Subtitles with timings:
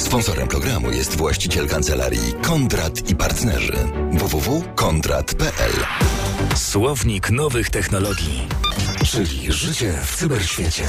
[0.00, 3.76] Sponsorem programu jest właściciel kancelarii Kondrat i Partnerzy
[4.12, 5.72] www.kondrat.pl
[6.56, 8.48] Słownik nowych technologii,
[9.04, 10.84] czyli życie w cyberświecie.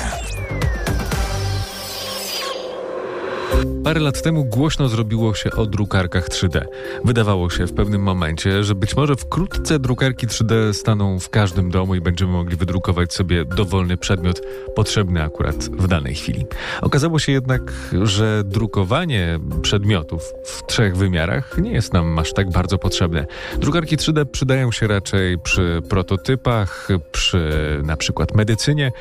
[3.84, 6.62] Parę lat temu głośno zrobiło się o drukarkach 3D.
[7.06, 11.96] Wydawało się w pewnym momencie, że być może wkrótce drukarki 3D staną w każdym domu
[11.96, 14.42] i będziemy mogli wydrukować sobie dowolny przedmiot
[14.76, 16.46] potrzebny akurat w danej chwili.
[16.82, 17.62] Okazało się jednak,
[18.04, 23.26] że drukowanie przedmiotów w trzech wymiarach nie jest nam aż tak bardzo potrzebne.
[23.58, 27.50] Drukarki 3D przydają się raczej przy prototypach, przy
[27.84, 28.92] na przykład medycynie,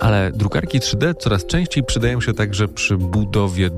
[0.00, 3.70] ale drukarki 3D coraz częściej przydają się także przy budowie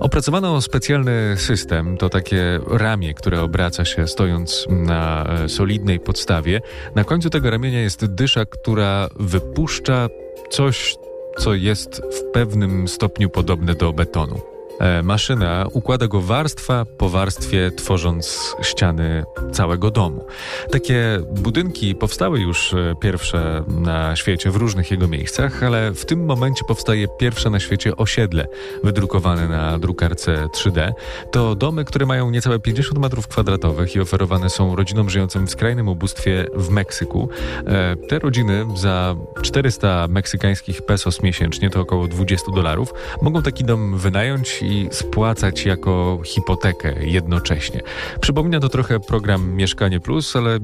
[0.00, 6.60] Opracowano specjalny system, to takie ramię, które obraca się stojąc na e, solidnej podstawie.
[6.94, 10.08] Na końcu tego ramienia jest dysza, która wypuszcza
[10.50, 10.96] coś,
[11.38, 14.55] co jest w pewnym stopniu podobne do betonu.
[14.80, 20.26] E, maszyna układa go warstwa po warstwie, tworząc ściany całego domu.
[20.70, 26.24] Takie budynki powstały już e, pierwsze na świecie w różnych jego miejscach, ale w tym
[26.24, 28.46] momencie powstaje pierwsze na świecie osiedle
[28.84, 30.92] wydrukowane na drukarce 3D.
[31.32, 35.88] To domy, które mają niecałe 50 metrów kwadratowych i oferowane są rodzinom żyjącym w skrajnym
[35.88, 37.28] ubóstwie w Meksyku.
[37.66, 43.98] E, te rodziny za 400 meksykańskich pesos miesięcznie, to około 20 dolarów, mogą taki dom
[43.98, 47.80] wynająć i spłacać jako hipotekę jednocześnie.
[48.20, 50.58] Przypomina to trochę program Mieszkanie Plus, ale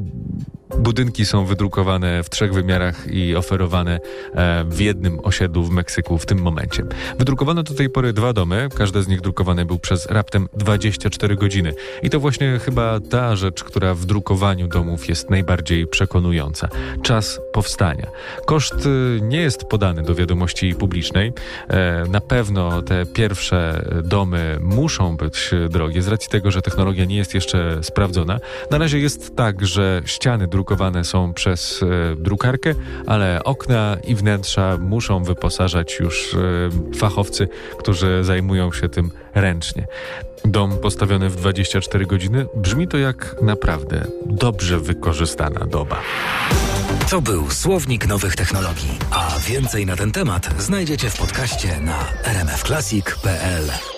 [0.79, 4.01] Budynki są wydrukowane w trzech wymiarach i oferowane
[4.35, 6.85] e, w jednym osiedlu w Meksyku w tym momencie.
[7.19, 11.75] Wydrukowano do tej pory dwa domy, każdy z nich drukowany był przez raptem 24 godziny.
[12.03, 16.69] I to właśnie chyba ta rzecz, która w drukowaniu domów jest najbardziej przekonująca.
[17.03, 18.07] Czas powstania.
[18.47, 21.33] Koszt y, nie jest podany do wiadomości publicznej.
[21.69, 27.17] E, na pewno te pierwsze domy muszą być drogie z racji tego, że technologia nie
[27.17, 28.41] jest jeszcze sprawdzona.
[28.71, 32.75] Na razie jest tak, że ściany drukowane drukowane są przez e, drukarkę,
[33.07, 39.87] ale okna i wnętrza muszą wyposażać już e, fachowcy, którzy zajmują się tym ręcznie.
[40.45, 46.01] Dom postawiony w 24 godziny brzmi to jak naprawdę dobrze wykorzystana doba.
[47.11, 53.92] To był Słownik Nowych Technologii, a więcej na ten temat znajdziecie w podcaście na rmfclassic.pl.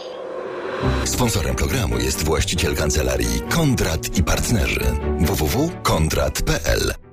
[1.04, 4.84] Sponsorem programu jest właściciel kancelarii Kondrat i Partnerzy.
[5.20, 7.04] Www.kondrat.pl